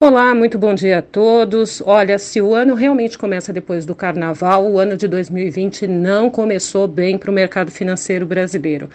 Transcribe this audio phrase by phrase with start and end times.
[0.00, 1.82] Olá, muito bom dia a todos.
[1.84, 6.86] Olha, se o ano realmente começa depois do carnaval, o ano de 2020 não começou
[6.86, 8.88] bem para o mercado financeiro brasileiro.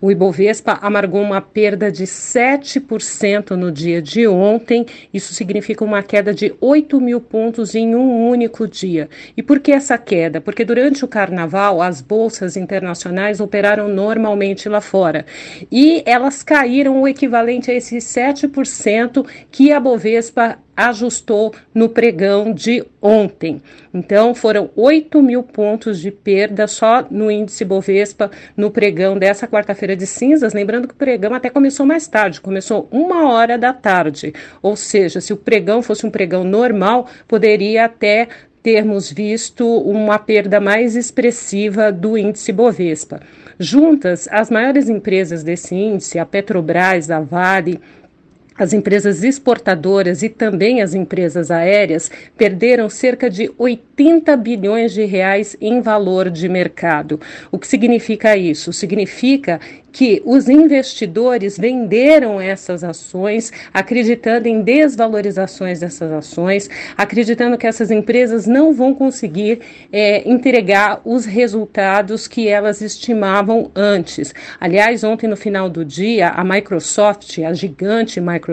[0.00, 4.86] O Ibovespa amargou uma perda de 7% no dia de ontem.
[5.12, 9.08] Isso significa uma queda de 8 mil pontos em um único dia.
[9.36, 10.40] E por que essa queda?
[10.40, 15.26] Porque durante o carnaval, as bolsas internacionais operaram normalmente lá fora.
[15.72, 20.43] E elas caíram o equivalente a esses 7% que a Bovespa
[20.76, 23.62] ajustou no pregão de ontem.
[23.92, 29.94] Então, foram 8 mil pontos de perda só no índice Bovespa no pregão dessa quarta-feira
[29.94, 30.52] de cinzas.
[30.52, 34.32] Lembrando que o pregão até começou mais tarde, começou uma hora da tarde.
[34.60, 38.28] Ou seja, se o pregão fosse um pregão normal, poderia até
[38.64, 43.20] termos visto uma perda mais expressiva do índice Bovespa.
[43.58, 47.78] Juntas, as maiores empresas desse índice, a Petrobras, a Vale,
[48.56, 55.56] as empresas exportadoras e também as empresas aéreas perderam cerca de 80 bilhões de reais
[55.60, 57.20] em valor de mercado.
[57.50, 58.72] O que significa isso?
[58.72, 59.60] Significa
[59.94, 68.44] que os investidores venderam essas ações, acreditando em desvalorizações dessas ações, acreditando que essas empresas
[68.44, 69.60] não vão conseguir
[69.92, 74.34] é, entregar os resultados que elas estimavam antes.
[74.60, 78.43] Aliás, ontem no final do dia, a Microsoft, a gigante Microsoft,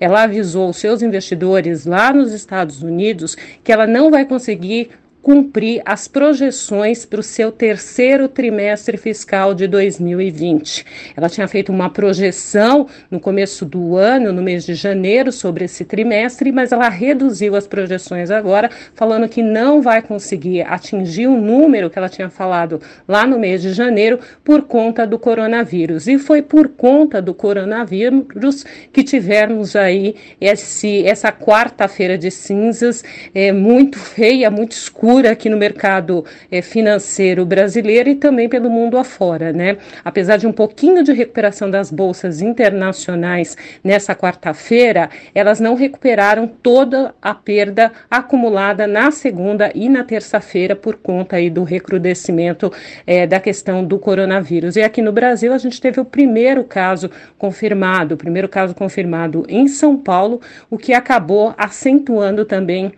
[0.00, 4.90] ela avisou seus investidores lá nos Estados Unidos que ela não vai conseguir
[5.22, 10.86] cumprir as projeções para o seu terceiro trimestre fiscal de 2020.
[11.16, 15.84] Ela tinha feito uma projeção no começo do ano, no mês de janeiro, sobre esse
[15.84, 21.90] trimestre, mas ela reduziu as projeções agora, falando que não vai conseguir atingir o número
[21.90, 26.06] que ela tinha falado lá no mês de janeiro por conta do coronavírus.
[26.06, 33.02] E foi por conta do coronavírus que tivemos aí esse, essa quarta-feira de cinzas
[33.34, 38.98] é, muito feia, muito escura aqui no mercado é, financeiro brasileiro e também pelo mundo
[38.98, 39.78] afora, né?
[40.04, 47.14] Apesar de um pouquinho de recuperação das bolsas internacionais nessa quarta-feira, elas não recuperaram toda
[47.22, 52.72] a perda acumulada na segunda e na terça-feira por conta aí do recrudescimento
[53.06, 54.76] é, da questão do coronavírus.
[54.76, 59.44] E aqui no Brasil a gente teve o primeiro caso confirmado, o primeiro caso confirmado
[59.48, 60.40] em São Paulo,
[60.70, 62.92] o que acabou acentuando também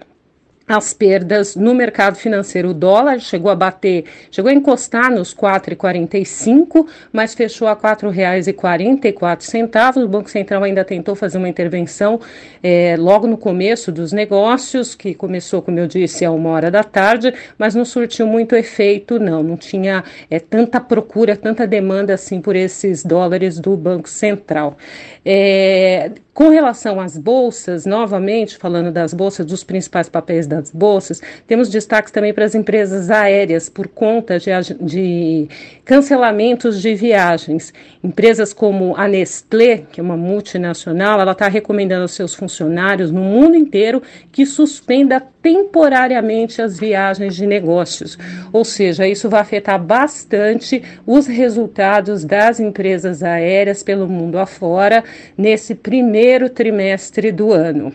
[0.71, 2.69] as perdas no mercado financeiro.
[2.69, 10.05] O dólar chegou a bater, chegou a encostar nos 4,45, mas fechou a R$ 4,44.
[10.05, 12.21] O Banco Central ainda tentou fazer uma intervenção
[12.63, 16.85] é, logo no começo dos negócios, que começou, como eu disse, a uma hora da
[16.85, 19.43] tarde, mas não surtiu muito efeito, não.
[19.43, 24.79] Não tinha é, tanta procura, tanta demanda assim por esses dólares do Banco Central.
[25.25, 31.69] É, com relação às bolsas, novamente falando das bolsas, dos principais papéis das bolsas, temos
[31.69, 35.49] destaques também para as empresas aéreas por conta de, de
[35.85, 37.75] cancelamentos de viagens.
[38.03, 43.21] Empresas como a Nestlé, que é uma multinacional, ela está recomendando aos seus funcionários no
[43.21, 48.19] mundo inteiro que suspenda temporariamente as viagens de negócios.
[48.53, 55.03] Ou seja, isso vai afetar bastante os resultados das empresas aéreas pelo mundo afora
[55.37, 55.75] nesse
[56.21, 57.95] primeiro trimestre do ano.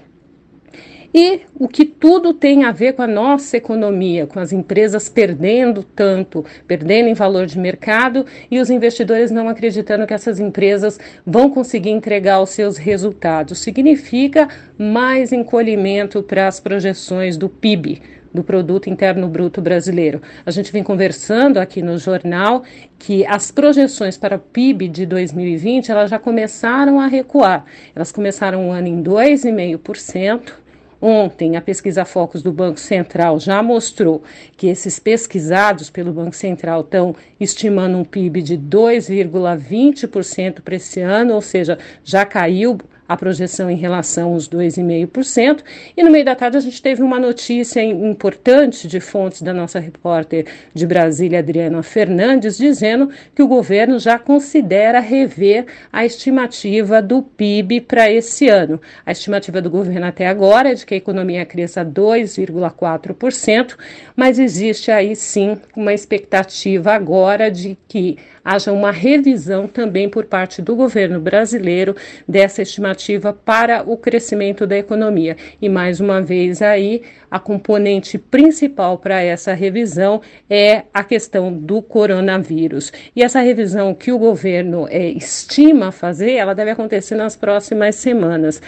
[1.13, 5.84] E o que tudo tem a ver com a nossa economia, com as empresas perdendo
[5.84, 11.52] tanto, perdendo em valor de mercado e os investidores não acreditando que essas empresas vão
[11.52, 13.59] conseguir entregar os seus resultados.
[13.59, 18.02] Significa mais encolhimento para as projeções do PIB,
[18.35, 20.22] do Produto Interno Bruto Brasileiro.
[20.46, 22.63] A gente vem conversando aqui no jornal
[23.00, 27.66] que as projeções para o PIB de 2020 elas já começaram a recuar.
[27.96, 30.66] Elas começaram o ano em 2,5%.
[31.01, 34.23] Ontem, a pesquisa Focus do Banco Central já mostrou
[34.57, 41.35] que esses pesquisados pelo Banco Central estão estimando um PIB de 2,20% para esse ano,
[41.35, 42.78] ou seja, já caiu
[43.08, 45.64] a projeção em relação aos 2,5%.
[45.96, 49.79] E no meio da tarde a gente teve uma notícia importante de fontes da nossa
[49.79, 57.22] repórter de Brasília, Adriana Fernandes, dizendo que o governo já considera rever a estimativa do
[57.22, 58.82] PIB para esse ano.
[59.06, 63.76] A estimativa do governo até agora é de que a economia cresça 2,4%,
[64.16, 70.62] mas existe aí sim uma expectativa agora de que haja uma revisão também por parte
[70.62, 71.96] do governo brasileiro
[72.28, 75.36] dessa estimativa alternativa para o crescimento da economia.
[75.62, 81.82] E mais uma vez aí, a componente principal para essa revisão é a questão do
[81.82, 82.92] coronavírus.
[83.16, 88.62] E essa revisão que o governo é, estima fazer, ela deve acontecer nas próximas semanas.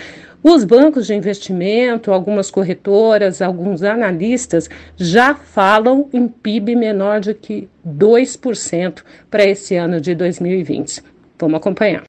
[0.44, 7.68] Os bancos de investimento, algumas corretoras, alguns analistas já falam em PIB menor de que
[7.86, 11.02] 2% para esse ano de 2020.
[11.40, 12.04] Vamos acompanhar.